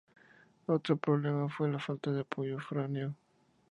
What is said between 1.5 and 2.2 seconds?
la falta